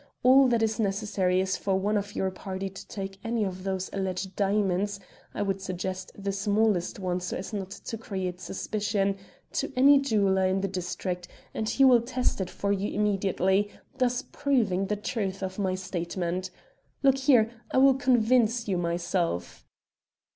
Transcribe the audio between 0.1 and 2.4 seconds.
All that is necessary is for one of your